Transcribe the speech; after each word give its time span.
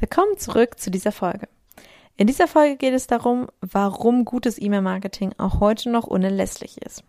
Willkommen 0.00 0.38
zurück 0.38 0.80
zu 0.80 0.90
dieser 0.90 1.12
Folge. 1.12 1.46
In 2.16 2.26
dieser 2.26 2.48
Folge 2.48 2.78
geht 2.78 2.94
es 2.94 3.06
darum, 3.06 3.48
warum 3.60 4.24
gutes 4.24 4.58
E-Mail-Marketing 4.58 5.34
auch 5.36 5.60
heute 5.60 5.90
noch 5.90 6.04
unerlässlich 6.04 6.80
ist. 6.80 7.04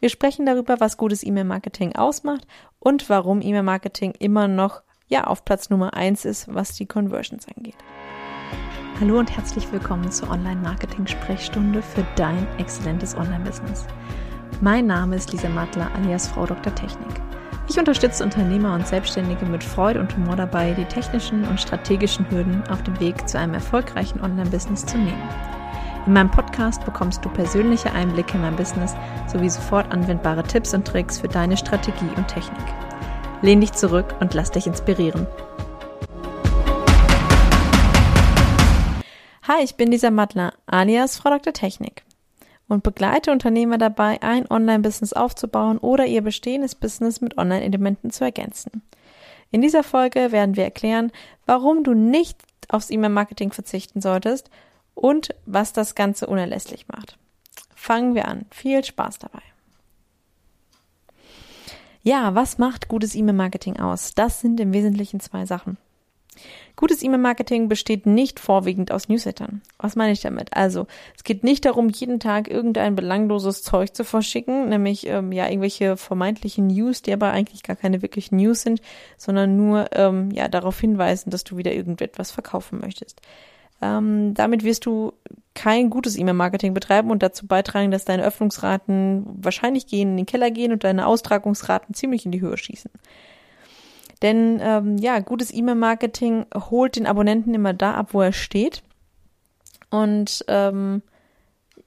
Wir 0.00 0.08
sprechen 0.08 0.44
darüber, 0.44 0.80
was 0.80 0.96
gutes 0.96 1.24
E-Mail-Marketing 1.24 1.94
ausmacht 1.94 2.44
und 2.80 3.08
warum 3.08 3.42
E-Mail-Marketing 3.42 4.10
immer 4.18 4.48
noch 4.48 4.82
ja 5.06 5.28
auf 5.28 5.44
Platz 5.44 5.70
Nummer 5.70 5.94
eins 5.94 6.24
ist, 6.24 6.52
was 6.52 6.74
die 6.74 6.86
Conversions 6.86 7.46
angeht. 7.46 7.76
Hallo 8.98 9.20
und 9.20 9.30
herzlich 9.30 9.70
willkommen 9.70 10.10
zur 10.10 10.28
Online-Marketing-Sprechstunde 10.28 11.80
für 11.80 12.04
dein 12.16 12.44
exzellentes 12.58 13.14
Online-Business. 13.14 13.86
Mein 14.60 14.88
Name 14.88 15.14
ist 15.14 15.30
Lisa 15.30 15.48
Mattler 15.48 15.92
alias 15.94 16.26
Frau 16.26 16.44
Dr. 16.44 16.74
Technik. 16.74 17.22
Ich 17.68 17.78
unterstütze 17.78 18.22
Unternehmer 18.22 18.74
und 18.74 18.86
Selbstständige 18.86 19.44
mit 19.44 19.64
Freude 19.64 19.98
und 19.98 20.16
Humor 20.16 20.36
dabei, 20.36 20.72
die 20.72 20.84
technischen 20.84 21.44
und 21.44 21.60
strategischen 21.60 22.30
Hürden 22.30 22.62
auf 22.68 22.82
dem 22.84 22.98
Weg 23.00 23.28
zu 23.28 23.38
einem 23.38 23.54
erfolgreichen 23.54 24.20
Online-Business 24.20 24.86
zu 24.86 24.96
nehmen. 24.96 25.28
In 26.06 26.12
meinem 26.12 26.30
Podcast 26.30 26.84
bekommst 26.84 27.24
du 27.24 27.28
persönliche 27.28 27.90
Einblicke 27.92 28.34
in 28.34 28.42
mein 28.42 28.54
Business 28.54 28.94
sowie 29.26 29.50
sofort 29.50 29.90
anwendbare 29.92 30.44
Tipps 30.44 30.74
und 30.74 30.86
Tricks 30.86 31.18
für 31.18 31.26
deine 31.26 31.56
Strategie 31.56 32.10
und 32.16 32.28
Technik. 32.28 32.64
Lehn 33.42 33.60
dich 33.60 33.72
zurück 33.72 34.14
und 34.20 34.32
lass 34.34 34.52
dich 34.52 34.68
inspirieren. 34.68 35.26
Hi, 39.48 39.64
ich 39.64 39.74
bin 39.74 39.90
Lisa 39.90 40.12
Mattler, 40.12 40.52
alias 40.66 41.16
Frau 41.16 41.30
Dr. 41.30 41.52
Technik 41.52 42.05
und 42.68 42.82
begleite 42.82 43.30
Unternehmer 43.32 43.78
dabei, 43.78 44.22
ein 44.22 44.50
Online-Business 44.50 45.12
aufzubauen 45.12 45.78
oder 45.78 46.06
ihr 46.06 46.22
bestehendes 46.22 46.74
Business 46.74 47.20
mit 47.20 47.38
Online-Elementen 47.38 48.10
zu 48.10 48.24
ergänzen. 48.24 48.82
In 49.50 49.62
dieser 49.62 49.84
Folge 49.84 50.32
werden 50.32 50.56
wir 50.56 50.64
erklären, 50.64 51.12
warum 51.46 51.84
du 51.84 51.94
nicht 51.94 52.38
aufs 52.68 52.90
E-Mail-Marketing 52.90 53.52
verzichten 53.52 54.00
solltest 54.00 54.50
und 54.94 55.34
was 55.44 55.72
das 55.72 55.94
Ganze 55.94 56.26
unerlässlich 56.26 56.88
macht. 56.88 57.18
Fangen 57.74 58.14
wir 58.14 58.26
an. 58.26 58.46
Viel 58.50 58.82
Spaß 58.82 59.20
dabei. 59.20 59.42
Ja, 62.02 62.34
was 62.34 62.58
macht 62.58 62.88
gutes 62.88 63.14
E-Mail-Marketing 63.14 63.78
aus? 63.78 64.14
Das 64.14 64.40
sind 64.40 64.58
im 64.60 64.72
Wesentlichen 64.72 65.20
zwei 65.20 65.46
Sachen. 65.46 65.76
Gutes 66.76 67.02
E-Mail-Marketing 67.02 67.68
besteht 67.68 68.06
nicht 68.06 68.38
vorwiegend 68.38 68.92
aus 68.92 69.08
Newslettern. 69.08 69.62
Was 69.78 69.96
meine 69.96 70.12
ich 70.12 70.20
damit? 70.20 70.54
Also, 70.54 70.86
es 71.16 71.24
geht 71.24 71.44
nicht 71.44 71.64
darum, 71.64 71.88
jeden 71.88 72.20
Tag 72.20 72.50
irgendein 72.50 72.94
belangloses 72.94 73.62
Zeug 73.62 73.94
zu 73.94 74.04
verschicken, 74.04 74.68
nämlich 74.68 75.06
ähm, 75.06 75.32
ja 75.32 75.48
irgendwelche 75.48 75.96
vermeintlichen 75.96 76.66
News, 76.66 77.02
die 77.02 77.12
aber 77.12 77.30
eigentlich 77.30 77.62
gar 77.62 77.76
keine 77.76 78.02
wirklichen 78.02 78.36
News 78.36 78.62
sind, 78.62 78.80
sondern 79.16 79.56
nur 79.56 79.88
ähm, 79.92 80.30
ja 80.30 80.48
darauf 80.48 80.78
hinweisen, 80.78 81.30
dass 81.30 81.44
du 81.44 81.56
wieder 81.56 81.72
irgendetwas 81.72 82.30
verkaufen 82.30 82.80
möchtest. 82.80 83.20
Ähm, 83.82 84.34
damit 84.34 84.64
wirst 84.64 84.86
du 84.86 85.12
kein 85.54 85.90
gutes 85.90 86.16
E-Mail-Marketing 86.16 86.72
betreiben 86.72 87.10
und 87.10 87.22
dazu 87.22 87.46
beitragen, 87.46 87.90
dass 87.90 88.04
deine 88.04 88.24
Öffnungsraten 88.24 89.26
wahrscheinlich 89.26 89.86
gehen 89.86 90.10
in 90.10 90.16
den 90.16 90.26
Keller 90.26 90.50
gehen 90.50 90.72
und 90.72 90.84
deine 90.84 91.06
Austragungsraten 91.06 91.94
ziemlich 91.94 92.24
in 92.24 92.32
die 92.32 92.40
Höhe 92.40 92.56
schießen. 92.56 92.90
Denn 94.22 94.60
ähm, 94.62 94.96
ja, 94.98 95.18
gutes 95.20 95.52
E-Mail-Marketing 95.52 96.46
holt 96.54 96.96
den 96.96 97.06
Abonnenten 97.06 97.54
immer 97.54 97.74
da 97.74 97.94
ab, 97.94 98.08
wo 98.12 98.22
er 98.22 98.32
steht. 98.32 98.82
Und 99.90 100.44
ähm, 100.48 101.02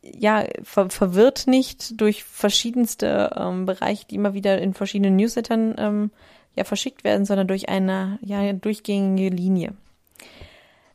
ja, 0.01 0.45
ver 0.63 0.89
verwirrt 0.89 1.47
nicht 1.47 1.99
durch 1.99 2.23
verschiedenste 2.23 3.31
ähm, 3.35 3.65
Bereiche, 3.65 4.05
die 4.07 4.15
immer 4.15 4.33
wieder 4.33 4.61
in 4.61 4.73
verschiedenen 4.73 5.15
Newslettern 5.15 5.75
ähm, 5.77 6.11
ja 6.55 6.63
verschickt 6.63 7.03
werden, 7.03 7.25
sondern 7.25 7.47
durch 7.47 7.69
eine 7.69 8.19
ja 8.21 8.53
durchgängige 8.53 9.35
Linie. 9.35 9.73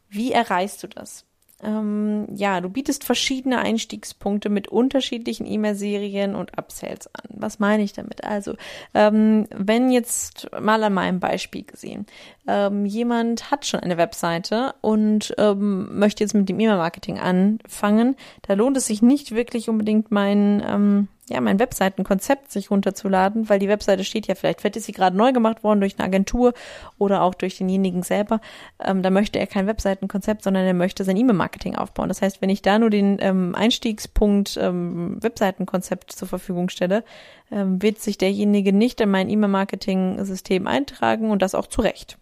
Wie 0.09 0.33
erreichst 0.33 0.83
du 0.83 0.89
das? 0.89 1.25
Ähm, 1.65 2.27
ja, 2.35 2.61
du 2.61 2.69
bietest 2.69 3.05
verschiedene 3.05 3.59
Einstiegspunkte 3.59 4.49
mit 4.49 4.69
unterschiedlichen 4.69 5.47
E-Mail-Serien 5.47 6.35
und 6.35 6.59
Upsells 6.59 7.07
an. 7.09 7.31
Was 7.31 7.59
meine 7.59 7.83
ich 7.83 7.93
damit? 7.93 8.25
Also, 8.25 8.55
ähm, 8.95 9.47
wenn 9.51 9.91
jetzt 9.91 10.49
mal 10.61 10.83
an 10.85 10.95
meinem 10.95 11.21
Beispiel 11.21 11.65
gesehen, 11.65 12.07
ähm, 12.47 12.87
jemand 12.87 13.51
hat 13.51 13.67
schon 13.67 13.81
eine 13.81 13.97
Webseite 13.97 14.75
und 14.81 15.35
ähm, 15.39 15.99
möchte 15.99 16.23
jetzt 16.23 16.35
mit 16.35 16.49
dem 16.49 16.61
E-Mail-Marketing 16.61 17.19
anfangen, 17.19 18.17
da 18.43 18.55
lohnt 18.55 18.77
es 18.77 18.87
sich 18.87 19.03
nicht 19.03 19.35
wirklich 19.35 19.69
unbedingt 19.69 20.11
mein 20.11 20.63
ähm, 20.67 21.09
ja, 21.31 21.41
mein 21.41 21.59
Webseitenkonzept 21.59 22.53
sich 22.53 22.71
runterzuladen, 22.71 23.49
weil 23.49 23.59
die 23.59 23.69
Webseite 23.69 24.05
steht 24.05 24.27
ja 24.27 24.35
vielleicht, 24.35 24.61
vielleicht 24.61 24.77
ist 24.77 24.85
sie 24.85 24.93
gerade 24.93 25.17
neu 25.17 25.33
gemacht 25.33 25.65
worden 25.65 25.81
durch 25.81 25.99
eine 25.99 26.07
Agentur 26.07 26.53
oder 26.99 27.23
auch 27.23 27.35
durch 27.35 27.57
denjenigen 27.57 28.03
selber. 28.03 28.41
Ähm, 28.79 29.03
da 29.03 29.09
möchte 29.09 29.39
er 29.39 29.47
kein 29.47 29.67
Webseitenkonzept, 29.67 30.43
sondern 30.43 30.67
er 30.67 30.75
möchte 30.75 31.03
sein 31.03 31.17
E-Mail-Marketing 31.17 31.77
aufbauen. 31.77 32.09
Das 32.09 32.21
heißt, 32.21 32.43
wenn 32.43 32.51
ich 32.51 32.61
da 32.61 32.79
nur 32.79 32.91
den 32.91 33.17
ähm, 33.21 33.55
Einstiegspunkt 33.55 34.59
ähm, 34.61 35.17
Webseitenkonzept 35.23 36.13
zur 36.13 36.29
Verfügung 36.29 36.69
stelle, 36.69 37.05
ähm, 37.51 37.81
wird 37.81 38.01
sich 38.01 38.19
derjenige 38.19 38.75
nicht 38.75 39.01
in 39.01 39.11
mein 39.11 39.31
E-Mail-Marketing-System 39.31 40.67
eintragen 40.67 41.31
und 41.31 41.41
das 41.41 41.55
auch 41.55 41.69
zu 41.69 41.81
Recht. 41.81 42.19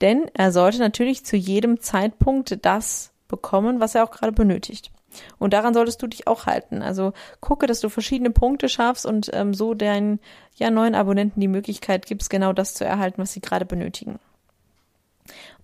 Denn 0.00 0.30
er 0.34 0.50
sollte 0.50 0.78
natürlich 0.78 1.24
zu 1.24 1.36
jedem 1.36 1.80
Zeitpunkt 1.80 2.64
das 2.64 3.12
bekommen, 3.28 3.78
was 3.78 3.94
er 3.94 4.02
auch 4.02 4.10
gerade 4.10 4.32
benötigt. 4.32 4.90
Und 5.38 5.52
daran 5.52 5.74
solltest 5.74 6.02
du 6.02 6.06
dich 6.06 6.26
auch 6.26 6.46
halten. 6.46 6.82
Also 6.82 7.12
gucke, 7.40 7.66
dass 7.66 7.80
du 7.80 7.88
verschiedene 7.88 8.30
Punkte 8.30 8.68
schaffst 8.68 9.06
und 9.06 9.30
ähm, 9.32 9.54
so 9.54 9.74
deinen 9.74 10.20
ja, 10.56 10.70
neuen 10.70 10.94
Abonnenten 10.94 11.40
die 11.40 11.48
Möglichkeit 11.48 12.06
gibst, 12.06 12.30
genau 12.30 12.52
das 12.52 12.74
zu 12.74 12.84
erhalten, 12.84 13.22
was 13.22 13.32
sie 13.32 13.40
gerade 13.40 13.64
benötigen. 13.64 14.18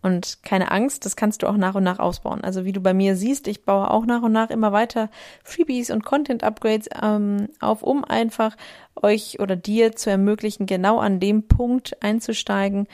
Und 0.03 0.43
keine 0.43 0.71
Angst, 0.71 1.05
das 1.05 1.17
kannst 1.17 1.43
du 1.43 1.49
auch 1.49 1.57
nach 1.57 1.75
und 1.75 1.83
nach 1.83 1.99
ausbauen. 1.99 2.45
Also 2.45 2.65
wie 2.65 2.73
du 2.73 2.81
bei 2.81 2.95
mir 2.95 3.17
siehst, 3.17 3.49
ich 3.49 3.65
baue 3.65 3.91
auch 3.91 4.07
nach 4.07 4.23
und 4.23 4.33
nach 4.33 4.51
immer 4.51 4.73
weiter 4.73 5.11
Freebies 5.43 5.91
und 5.91 6.05
Content-Upgrades 6.05 6.89
ähm, 7.03 7.49
auf, 7.61 7.83
um 7.83 8.05
einfach 8.05 8.57
euch 8.95 9.41
oder 9.41 9.57
dir 9.57 9.97
zu 9.97 10.11
ermöglichen, 10.11 10.67
genau 10.67 10.99
an 10.99 11.19
dem 11.19 11.49
Punkt 11.49 12.03
einzusteigen, 12.03 12.87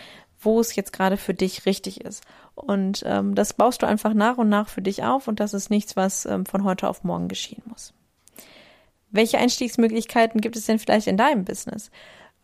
wo 0.44 0.60
es 0.60 0.74
jetzt 0.74 0.92
gerade 0.92 1.16
für 1.16 1.34
dich 1.34 1.66
richtig 1.66 2.00
ist. 2.02 2.24
Und 2.54 3.02
ähm, 3.06 3.34
das 3.34 3.54
baust 3.54 3.82
du 3.82 3.86
einfach 3.86 4.14
nach 4.14 4.38
und 4.38 4.48
nach 4.48 4.68
für 4.68 4.82
dich 4.82 5.04
auf 5.04 5.28
und 5.28 5.40
das 5.40 5.54
ist 5.54 5.70
nichts, 5.70 5.96
was 5.96 6.26
ähm, 6.26 6.46
von 6.46 6.64
heute 6.64 6.88
auf 6.88 7.04
morgen 7.04 7.28
geschehen 7.28 7.62
muss. 7.66 7.94
Welche 9.10 9.38
Einstiegsmöglichkeiten 9.38 10.40
gibt 10.40 10.56
es 10.56 10.66
denn 10.66 10.78
vielleicht 10.78 11.06
in 11.06 11.16
deinem 11.16 11.44
Business? 11.44 11.90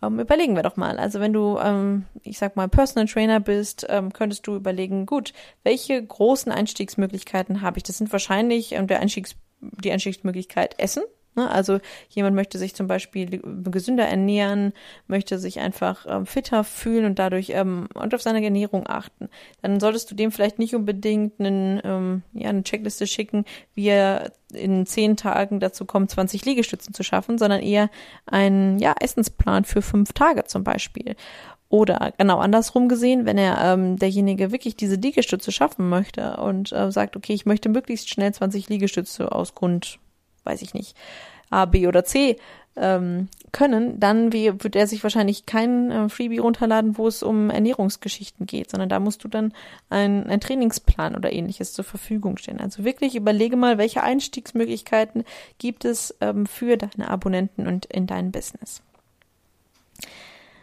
Ähm, 0.02 0.20
überlegen 0.20 0.54
wir 0.54 0.62
doch 0.62 0.76
mal. 0.76 0.98
Also 0.98 1.20
wenn 1.20 1.32
du, 1.32 1.58
ähm, 1.58 2.04
ich 2.22 2.38
sag 2.38 2.56
mal, 2.56 2.68
Personal 2.68 3.08
Trainer 3.08 3.40
bist, 3.40 3.86
ähm, 3.88 4.12
könntest 4.12 4.46
du 4.46 4.54
überlegen, 4.54 5.06
gut, 5.06 5.32
welche 5.64 6.04
großen 6.04 6.52
Einstiegsmöglichkeiten 6.52 7.62
habe 7.62 7.78
ich? 7.78 7.82
Das 7.82 7.98
sind 7.98 8.12
wahrscheinlich 8.12 8.72
ähm, 8.72 8.86
der 8.86 9.00
Einstiegs, 9.00 9.34
die 9.60 9.90
Einstiegsmöglichkeit 9.90 10.78
Essen. 10.78 11.02
Ne? 11.38 11.48
Also 11.50 11.78
jemand 12.08 12.34
möchte 12.34 12.58
sich 12.58 12.74
zum 12.74 12.88
Beispiel 12.88 13.40
gesünder 13.64 14.06
ernähren, 14.06 14.72
möchte 15.06 15.38
sich 15.38 15.60
einfach 15.60 16.04
ähm, 16.08 16.26
fitter 16.26 16.64
fühlen 16.64 17.04
und 17.04 17.18
dadurch 17.20 17.50
ähm, 17.50 17.88
und 17.94 18.12
auf 18.12 18.22
seine 18.22 18.42
Ernährung 18.42 18.88
achten. 18.88 19.28
Dann 19.62 19.78
solltest 19.78 20.10
du 20.10 20.16
dem 20.16 20.32
vielleicht 20.32 20.58
nicht 20.58 20.74
unbedingt 20.74 21.38
einen, 21.38 21.80
ähm, 21.84 22.22
ja, 22.32 22.48
eine 22.48 22.64
Checkliste 22.64 23.06
schicken, 23.06 23.44
wie 23.74 23.86
er 23.86 24.32
in 24.52 24.84
zehn 24.84 25.16
Tagen 25.16 25.60
dazu 25.60 25.84
kommt, 25.84 26.10
20 26.10 26.44
Liegestützen 26.44 26.92
zu 26.92 27.04
schaffen, 27.04 27.38
sondern 27.38 27.60
eher 27.60 27.88
einen 28.26 28.80
ja, 28.80 28.94
Essensplan 28.98 29.64
für 29.64 29.82
fünf 29.82 30.12
Tage 30.12 30.44
zum 30.44 30.64
Beispiel. 30.64 31.14
Oder 31.68 32.14
genau 32.18 32.38
andersrum 32.38 32.88
gesehen, 32.88 33.26
wenn 33.26 33.38
er 33.38 33.60
ähm, 33.60 33.96
derjenige 33.96 34.50
wirklich 34.50 34.74
diese 34.74 34.96
Liegestütze 34.96 35.52
schaffen 35.52 35.88
möchte 35.88 36.38
und 36.38 36.72
äh, 36.72 36.90
sagt, 36.90 37.14
okay, 37.14 37.34
ich 37.34 37.46
möchte 37.46 37.68
möglichst 37.68 38.08
schnell 38.08 38.32
20 38.32 38.68
Liegestütze 38.70 39.30
aus 39.30 39.54
Grund 39.54 40.00
weiß 40.48 40.62
ich 40.62 40.74
nicht, 40.74 40.96
A, 41.50 41.64
B 41.64 41.86
oder 41.86 42.04
C 42.04 42.36
ähm, 42.76 43.28
können, 43.52 43.98
dann 43.98 44.32
wird 44.32 44.76
er 44.76 44.86
sich 44.86 45.02
wahrscheinlich 45.02 45.46
kein 45.46 45.90
äh, 45.90 46.08
Freebie 46.08 46.38
runterladen, 46.38 46.98
wo 46.98 47.08
es 47.08 47.22
um 47.22 47.50
Ernährungsgeschichten 47.50 48.46
geht, 48.46 48.70
sondern 48.70 48.88
da 48.88 49.00
musst 49.00 49.24
du 49.24 49.28
dann 49.28 49.52
ein, 49.90 50.28
ein 50.28 50.40
Trainingsplan 50.40 51.16
oder 51.16 51.32
ähnliches 51.32 51.72
zur 51.72 51.84
Verfügung 51.84 52.36
stellen. 52.36 52.60
Also 52.60 52.84
wirklich 52.84 53.16
überlege 53.16 53.56
mal, 53.56 53.78
welche 53.78 54.02
Einstiegsmöglichkeiten 54.02 55.24
gibt 55.58 55.84
es 55.84 56.14
ähm, 56.20 56.46
für 56.46 56.76
deine 56.76 57.08
Abonnenten 57.10 57.66
und 57.66 57.86
in 57.86 58.06
dein 58.06 58.32
Business. 58.32 58.82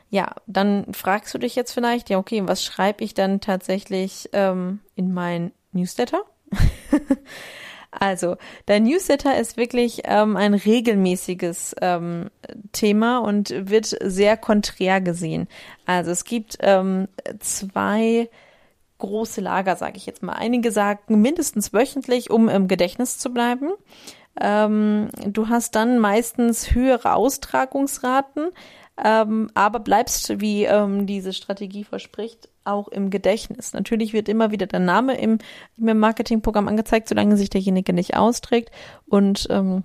Ja, 0.09 0.35
dann 0.47 0.93
fragst 0.93 1.33
du 1.33 1.39
dich 1.39 1.55
jetzt 1.55 1.73
vielleicht, 1.73 2.09
ja, 2.09 2.17
okay, 2.17 2.43
was 2.45 2.63
schreibe 2.63 3.03
ich 3.03 3.13
dann 3.13 3.41
tatsächlich 3.41 4.29
ähm, 4.31 4.79
in 4.95 5.13
mein 5.13 5.51
Newsletter? 5.73 6.21
Also, 7.99 8.37
dein 8.65 8.83
Newsletter 8.83 9.37
ist 9.37 9.57
wirklich 9.57 10.01
ähm, 10.05 10.35
ein 10.37 10.53
regelmäßiges 10.53 11.75
ähm, 11.81 12.29
Thema 12.71 13.19
und 13.19 13.53
wird 13.57 13.95
sehr 14.03 14.37
konträr 14.37 15.01
gesehen. 15.01 15.47
Also 15.85 16.11
es 16.11 16.25
gibt 16.25 16.57
ähm, 16.59 17.07
zwei 17.39 18.29
große 18.97 19.41
Lager, 19.41 19.75
sage 19.75 19.97
ich 19.97 20.05
jetzt 20.05 20.23
mal. 20.23 20.33
Einige 20.33 20.71
sagen 20.71 21.21
mindestens 21.21 21.73
wöchentlich, 21.73 22.29
um 22.29 22.49
im 22.49 22.67
Gedächtnis 22.67 23.17
zu 23.17 23.33
bleiben. 23.33 23.71
Ähm, 24.39 25.09
du 25.25 25.49
hast 25.49 25.75
dann 25.75 25.99
meistens 25.99 26.73
höhere 26.73 27.13
Austragungsraten, 27.13 28.49
ähm, 29.03 29.49
aber 29.53 29.79
bleibst, 29.79 30.39
wie 30.41 30.65
ähm, 30.65 31.05
diese 31.05 31.33
Strategie 31.33 31.83
verspricht, 31.83 32.49
auch 32.65 32.87
im 32.87 33.09
Gedächtnis. 33.09 33.73
Natürlich 33.73 34.13
wird 34.13 34.29
immer 34.29 34.51
wieder 34.51 34.67
der 34.67 34.79
Name 34.79 35.17
im 35.17 35.37
E-Mail-Marketing-Programm 35.79 36.67
angezeigt, 36.67 37.07
solange 37.07 37.37
sich 37.37 37.49
derjenige 37.49 37.93
nicht 37.93 38.15
austrägt. 38.15 38.71
Und 39.05 39.47
ähm, 39.49 39.83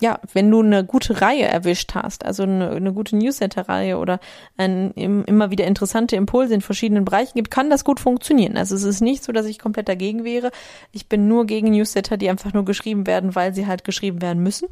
ja, 0.00 0.20
wenn 0.32 0.50
du 0.50 0.62
eine 0.62 0.84
gute 0.84 1.20
Reihe 1.20 1.44
erwischt 1.44 1.94
hast, 1.94 2.24
also 2.24 2.44
eine, 2.44 2.70
eine 2.70 2.92
gute 2.92 3.16
Newsletter-Reihe 3.16 3.98
oder 3.98 4.20
ein, 4.56 4.92
immer 4.92 5.50
wieder 5.50 5.66
interessante 5.66 6.14
Impulse 6.14 6.54
in 6.54 6.60
verschiedenen 6.60 7.04
Bereichen 7.04 7.32
gibt, 7.34 7.50
kann 7.50 7.70
das 7.70 7.84
gut 7.84 7.98
funktionieren. 7.98 8.56
Also 8.56 8.76
es 8.76 8.84
ist 8.84 9.00
nicht 9.00 9.24
so, 9.24 9.32
dass 9.32 9.46
ich 9.46 9.58
komplett 9.58 9.88
dagegen 9.88 10.24
wäre. 10.24 10.50
Ich 10.92 11.08
bin 11.08 11.26
nur 11.26 11.46
gegen 11.46 11.70
Newsletter, 11.70 12.16
die 12.16 12.30
einfach 12.30 12.52
nur 12.52 12.64
geschrieben 12.64 13.06
werden, 13.06 13.34
weil 13.34 13.54
sie 13.54 13.66
halt 13.66 13.84
geschrieben 13.84 14.22
werden 14.22 14.42
müssen. 14.42 14.68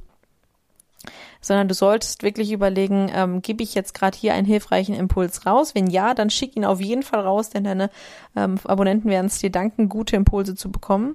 Sondern 1.40 1.68
du 1.68 1.74
solltest 1.74 2.22
wirklich 2.22 2.52
überlegen, 2.52 3.10
ähm, 3.14 3.42
gebe 3.42 3.62
ich 3.62 3.74
jetzt 3.74 3.94
gerade 3.94 4.16
hier 4.16 4.34
einen 4.34 4.46
hilfreichen 4.46 4.94
Impuls 4.94 5.46
raus? 5.46 5.74
Wenn 5.74 5.86
ja, 5.86 6.14
dann 6.14 6.30
schick 6.30 6.56
ihn 6.56 6.64
auf 6.64 6.80
jeden 6.80 7.02
Fall 7.02 7.20
raus, 7.20 7.50
denn 7.50 7.64
deine 7.64 7.90
ähm, 8.34 8.58
Abonnenten 8.64 9.10
werden 9.10 9.26
es 9.26 9.38
dir 9.38 9.50
danken, 9.50 9.88
gute 9.88 10.16
Impulse 10.16 10.54
zu 10.54 10.70
bekommen. 10.70 11.14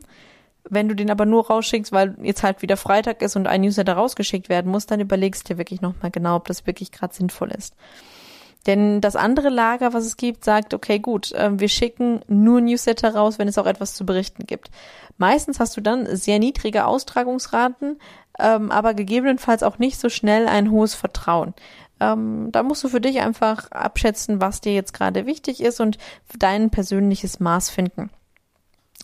Wenn 0.70 0.88
du 0.88 0.96
den 0.96 1.10
aber 1.10 1.26
nur 1.26 1.48
rausschickst, 1.48 1.92
weil 1.92 2.16
jetzt 2.22 2.44
halt 2.44 2.62
wieder 2.62 2.78
Freitag 2.78 3.22
ist 3.22 3.36
und 3.36 3.48
ein 3.48 3.62
Newsletter 3.62 3.94
rausgeschickt 3.94 4.48
werden 4.48 4.72
muss, 4.72 4.86
dann 4.86 5.00
überlegst 5.00 5.50
du 5.50 5.54
dir 5.54 5.58
wirklich 5.58 5.82
nochmal 5.82 6.12
genau, 6.12 6.36
ob 6.36 6.48
das 6.48 6.68
wirklich 6.68 6.92
gerade 6.92 7.14
sinnvoll 7.14 7.52
ist. 7.52 7.76
Denn 8.68 9.02
das 9.02 9.16
andere 9.16 9.50
Lager, 9.50 9.94
was 9.94 10.06
es 10.06 10.18
gibt, 10.18 10.46
sagt, 10.46 10.74
okay, 10.74 11.00
gut, 11.00 11.32
äh, 11.32 11.60
wir 11.60 11.68
schicken 11.68 12.22
nur 12.28 12.62
Newsletter 12.62 13.16
raus, 13.16 13.40
wenn 13.40 13.48
es 13.48 13.58
auch 13.58 13.66
etwas 13.66 13.96
zu 13.96 14.06
berichten 14.06 14.46
gibt. 14.46 14.70
Meistens 15.18 15.60
hast 15.60 15.76
du 15.78 15.82
dann 15.82 16.16
sehr 16.16 16.38
niedrige 16.38 16.86
Austragungsraten, 16.86 18.00
ähm, 18.40 18.72
aber 18.72 18.94
gegebenenfalls 18.94 19.64
auch 19.64 19.80
nicht 19.80 20.00
so 20.00 20.10
schnell 20.10 20.48
ein 20.48 20.72
hohes 20.72 20.94
Vertrauen. 20.94 21.54
Ähm, 22.00 22.50
da 22.52 22.64
musst 22.64 22.84
du 22.84 22.90
für 22.90 23.02
dich 23.02 23.22
einfach 23.22 23.72
abschätzen, 23.72 24.42
was 24.42 24.62
dir 24.62 24.74
jetzt 24.74 24.94
gerade 24.94 25.26
wichtig 25.26 25.62
ist 25.62 25.80
und 25.80 25.98
dein 26.38 26.70
persönliches 26.72 27.40
Maß 27.40 27.70
finden. 27.70 28.10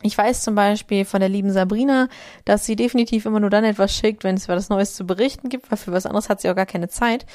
Ich 0.04 0.18
weiß 0.18 0.44
zum 0.44 0.54
Beispiel 0.56 1.06
von 1.06 1.20
der 1.20 1.30
lieben 1.30 1.52
Sabrina, 1.52 2.08
dass 2.46 2.66
sie 2.66 2.76
definitiv 2.76 3.26
immer 3.26 3.40
nur 3.40 3.50
dann 3.50 3.64
etwas 3.64 3.96
schickt, 3.96 4.24
wenn 4.24 4.36
es 4.36 4.48
was 4.48 4.70
Neues 4.70 4.96
zu 4.96 5.06
berichten 5.08 5.50
gibt, 5.50 5.72
weil 5.72 5.78
für 5.78 5.92
was 5.92 6.06
anderes 6.06 6.30
hat 6.30 6.42
sie 6.42 6.50
auch 6.50 6.56
gar 6.56 6.68
keine 6.68 6.88
Zeit, 6.88 7.26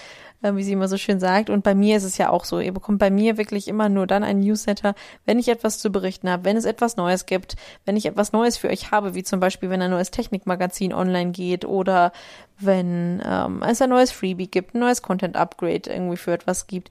äh, 0.42 0.54
wie 0.54 0.62
sie 0.62 0.72
immer 0.72 0.88
so 0.88 0.96
schön 0.96 1.20
sagt. 1.20 1.50
Und 1.50 1.64
bei 1.64 1.74
mir 1.74 1.96
ist 1.96 2.04
es 2.04 2.18
ja 2.18 2.30
auch 2.30 2.44
so. 2.44 2.60
Ihr 2.60 2.72
bekommt 2.72 2.98
bei 2.98 3.10
mir 3.10 3.38
wirklich 3.38 3.68
immer 3.68 3.88
nur 3.88 4.06
dann 4.06 4.24
einen 4.24 4.40
Newsletter, 4.40 4.94
wenn 5.24 5.38
ich 5.38 5.48
etwas 5.48 5.78
zu 5.78 5.90
berichten 5.90 6.28
habe, 6.28 6.44
wenn 6.44 6.56
es 6.56 6.64
etwas 6.64 6.96
Neues 6.96 7.26
gibt, 7.26 7.56
wenn 7.84 7.96
ich 7.96 8.06
etwas 8.06 8.32
Neues 8.32 8.56
für 8.56 8.68
euch 8.68 8.90
habe, 8.90 9.14
wie 9.14 9.22
zum 9.22 9.40
Beispiel, 9.40 9.70
wenn 9.70 9.82
ein 9.82 9.90
neues 9.90 10.10
Technikmagazin 10.10 10.92
online 10.92 11.30
geht 11.30 11.64
oder 11.64 12.12
wenn 12.58 13.22
ähm, 13.24 13.62
es 13.62 13.82
ein 13.82 13.90
neues 13.90 14.12
Freebie 14.12 14.48
gibt, 14.48 14.74
ein 14.74 14.80
neues 14.80 15.02
Content-Upgrade 15.02 15.90
irgendwie 15.90 16.16
für 16.16 16.32
etwas 16.32 16.66
gibt. 16.66 16.90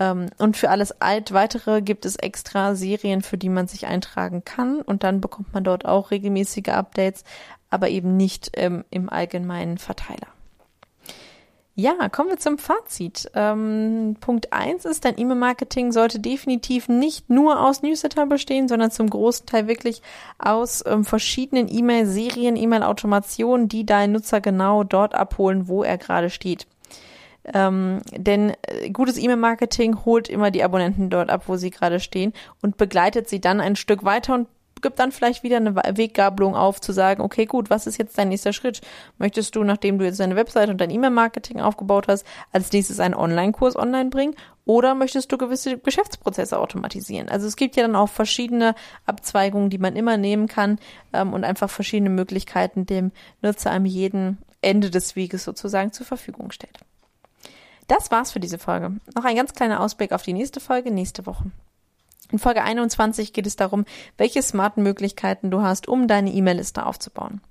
Ähm, 0.00 0.26
und 0.38 0.56
für 0.56 0.70
alles 0.70 1.00
alt 1.00 1.32
weitere 1.32 1.82
gibt 1.82 2.04
es 2.04 2.16
extra 2.16 2.74
Serien, 2.74 3.22
für 3.22 3.38
die 3.38 3.48
man 3.48 3.68
sich 3.68 3.86
eintragen 3.86 4.44
kann. 4.44 4.80
Und 4.80 5.04
dann 5.04 5.20
bekommt 5.20 5.52
man 5.54 5.64
dort 5.64 5.84
auch 5.84 6.10
regelmäßige 6.10 6.68
Updates, 6.68 7.24
aber 7.70 7.88
eben 7.88 8.16
nicht 8.16 8.50
ähm, 8.54 8.84
im 8.90 9.08
allgemeinen 9.08 9.78
Verteiler. 9.78 10.28
Ja, 11.74 12.10
kommen 12.10 12.28
wir 12.28 12.36
zum 12.36 12.58
Fazit. 12.58 13.30
Ähm, 13.34 14.16
Punkt 14.20 14.52
eins 14.52 14.84
ist, 14.84 15.06
dein 15.06 15.18
E-Mail-Marketing 15.18 15.90
sollte 15.90 16.20
definitiv 16.20 16.88
nicht 16.88 17.30
nur 17.30 17.60
aus 17.66 17.80
Newsletter 17.80 18.26
bestehen, 18.26 18.68
sondern 18.68 18.90
zum 18.90 19.08
großen 19.08 19.46
Teil 19.46 19.68
wirklich 19.68 20.02
aus 20.38 20.84
ähm, 20.86 21.06
verschiedenen 21.06 21.74
E-Mail-Serien, 21.74 22.56
E-Mail-Automationen, 22.56 23.68
die 23.68 23.86
deinen 23.86 24.12
Nutzer 24.12 24.42
genau 24.42 24.84
dort 24.84 25.14
abholen, 25.14 25.66
wo 25.66 25.82
er 25.82 25.96
gerade 25.96 26.28
steht. 26.28 26.66
Ähm, 27.54 28.00
denn 28.14 28.52
äh, 28.62 28.90
gutes 28.90 29.16
E-Mail-Marketing 29.16 30.04
holt 30.04 30.28
immer 30.28 30.50
die 30.50 30.62
Abonnenten 30.62 31.08
dort 31.08 31.30
ab, 31.30 31.44
wo 31.46 31.56
sie 31.56 31.70
gerade 31.70 32.00
stehen 32.00 32.34
und 32.60 32.76
begleitet 32.76 33.30
sie 33.30 33.40
dann 33.40 33.60
ein 33.60 33.76
Stück 33.76 34.04
weiter 34.04 34.34
und 34.34 34.48
gibt 34.82 34.98
dann 34.98 35.12
vielleicht 35.12 35.42
wieder 35.42 35.56
eine 35.56 35.74
Weggabelung 35.74 36.54
auf, 36.54 36.80
zu 36.80 36.92
sagen, 36.92 37.22
okay, 37.22 37.46
gut, 37.46 37.70
was 37.70 37.86
ist 37.86 37.98
jetzt 37.98 38.18
dein 38.18 38.28
nächster 38.28 38.52
Schritt? 38.52 38.80
Möchtest 39.18 39.56
du, 39.56 39.64
nachdem 39.64 39.98
du 39.98 40.04
jetzt 40.04 40.20
deine 40.20 40.36
Website 40.36 40.68
und 40.68 40.80
dein 40.80 40.90
E-Mail-Marketing 40.90 41.60
aufgebaut 41.60 42.08
hast, 42.08 42.26
als 42.52 42.72
nächstes 42.72 43.00
einen 43.00 43.14
Online-Kurs 43.14 43.76
online 43.76 44.10
bringen? 44.10 44.34
Oder 44.64 44.94
möchtest 44.94 45.32
du 45.32 45.38
gewisse 45.38 45.78
Geschäftsprozesse 45.78 46.58
automatisieren? 46.58 47.28
Also 47.28 47.46
es 47.46 47.56
gibt 47.56 47.76
ja 47.76 47.82
dann 47.82 47.96
auch 47.96 48.08
verschiedene 48.08 48.74
Abzweigungen, 49.06 49.70
die 49.70 49.78
man 49.78 49.96
immer 49.96 50.16
nehmen 50.16 50.46
kann 50.46 50.78
ähm, 51.12 51.32
und 51.32 51.44
einfach 51.44 51.70
verschiedene 51.70 52.10
Möglichkeiten 52.10 52.86
dem 52.86 53.10
Nutzer 53.40 53.72
am 53.72 53.86
jeden 53.86 54.38
Ende 54.60 54.90
des 54.90 55.16
Weges 55.16 55.44
sozusagen 55.44 55.92
zur 55.92 56.06
Verfügung 56.06 56.52
stellt. 56.52 56.78
Das 57.88 58.10
war's 58.10 58.30
für 58.32 58.40
diese 58.40 58.58
Folge. 58.58 58.92
Noch 59.14 59.24
ein 59.24 59.36
ganz 59.36 59.52
kleiner 59.52 59.80
Ausblick 59.80 60.12
auf 60.12 60.22
die 60.22 60.32
nächste 60.32 60.60
Folge 60.60 60.90
nächste 60.90 61.26
Woche. 61.26 61.50
In 62.32 62.38
Folge 62.38 62.64
21 62.64 63.34
geht 63.34 63.46
es 63.46 63.56
darum, 63.56 63.84
welche 64.16 64.42
smarten 64.42 64.82
Möglichkeiten 64.82 65.50
du 65.50 65.60
hast, 65.60 65.86
um 65.86 66.08
deine 66.08 66.32
E-Mail-Liste 66.32 66.84
aufzubauen. 66.86 67.42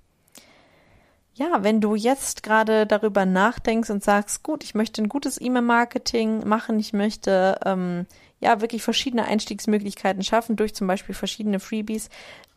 Ja, 1.35 1.63
wenn 1.63 1.79
du 1.79 1.95
jetzt 1.95 2.43
gerade 2.43 2.85
darüber 2.85 3.25
nachdenkst 3.25 3.89
und 3.91 4.03
sagst, 4.03 4.43
gut, 4.43 4.63
ich 4.63 4.75
möchte 4.75 5.01
ein 5.01 5.07
gutes 5.07 5.39
E-Mail-Marketing 5.39 6.47
machen, 6.47 6.79
ich 6.79 6.93
möchte 6.93 7.59
ähm, 7.63 8.05
ja 8.41 8.59
wirklich 8.59 8.83
verschiedene 8.83 9.23
Einstiegsmöglichkeiten 9.25 10.23
schaffen 10.23 10.57
durch 10.57 10.75
zum 10.75 10.87
Beispiel 10.87 11.15
verschiedene 11.15 11.59
Freebies, 11.59 12.09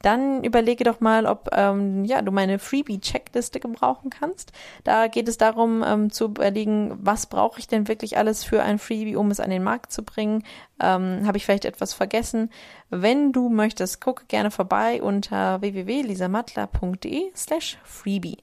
dann 0.02 0.42
überlege 0.44 0.84
doch 0.84 1.00
mal, 1.00 1.26
ob 1.26 1.50
ähm, 1.52 2.04
ja 2.04 2.22
du 2.22 2.32
meine 2.32 2.58
Freebie-Checkliste 2.58 3.60
gebrauchen 3.60 4.10
kannst. 4.10 4.52
Da 4.82 5.06
geht 5.06 5.28
es 5.28 5.38
darum 5.38 5.84
ähm, 5.86 6.10
zu 6.10 6.25
überlegen, 6.25 6.98
was 7.00 7.26
brauche 7.26 7.60
ich 7.60 7.69
denn 7.69 7.86
wirklich 7.86 8.19
alles 8.19 8.42
für 8.44 8.62
ein 8.62 8.78
Freebie, 8.78 9.16
um 9.16 9.31
es 9.31 9.40
an 9.40 9.50
den 9.50 9.62
Markt 9.62 9.92
zu 9.92 10.02
bringen. 10.02 10.42
Ähm, 10.81 11.26
Habe 11.26 11.36
ich 11.36 11.44
vielleicht 11.44 11.66
etwas 11.66 11.94
vergessen? 11.94 12.50
Wenn 12.90 13.32
du 13.32 13.48
möchtest, 13.48 14.00
gucke 14.00 14.25
gerne 14.26 14.50
vorbei 14.50 15.00
unter 15.02 15.60
www.lisamatler.de/slash 15.60 17.78
freebie. 17.84 18.38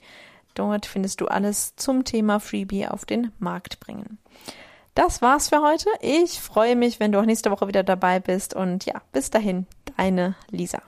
Dort 0.53 0.85
findest 0.85 1.21
du 1.21 1.27
alles 1.27 1.75
zum 1.75 2.03
Thema 2.03 2.39
Freebie 2.39 2.87
auf 2.87 3.05
den 3.05 3.31
Markt 3.39 3.79
bringen. 3.79 4.17
Das 4.93 5.21
war's 5.21 5.49
für 5.49 5.61
heute. 5.61 5.89
Ich 6.01 6.41
freue 6.41 6.75
mich, 6.75 6.99
wenn 6.99 7.11
du 7.11 7.19
auch 7.19 7.25
nächste 7.25 7.49
Woche 7.51 7.67
wieder 7.67 7.83
dabei 7.83 8.19
bist. 8.19 8.53
Und 8.53 8.85
ja, 8.85 9.01
bis 9.13 9.29
dahin, 9.29 9.65
deine 9.97 10.35
Lisa. 10.49 10.81